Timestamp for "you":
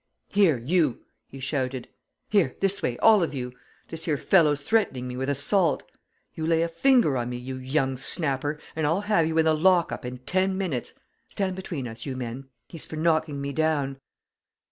0.57-1.01, 3.35-3.53, 6.33-6.43, 7.37-7.57, 9.27-9.37, 12.07-12.15